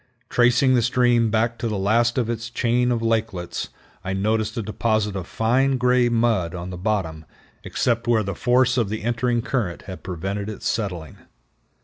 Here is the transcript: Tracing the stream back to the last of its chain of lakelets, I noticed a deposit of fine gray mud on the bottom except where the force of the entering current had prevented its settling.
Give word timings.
Tracing 0.31 0.73
the 0.73 0.81
stream 0.81 1.29
back 1.29 1.59
to 1.59 1.67
the 1.67 1.77
last 1.77 2.17
of 2.17 2.27
its 2.27 2.49
chain 2.49 2.91
of 2.91 3.03
lakelets, 3.03 3.69
I 4.03 4.13
noticed 4.13 4.57
a 4.57 4.63
deposit 4.63 5.15
of 5.15 5.27
fine 5.27 5.77
gray 5.77 6.09
mud 6.09 6.55
on 6.55 6.71
the 6.71 6.75
bottom 6.77 7.23
except 7.63 8.07
where 8.07 8.23
the 8.23 8.33
force 8.33 8.77
of 8.77 8.89
the 8.89 9.03
entering 9.03 9.43
current 9.43 9.83
had 9.83 10.01
prevented 10.01 10.49
its 10.49 10.67
settling. 10.67 11.17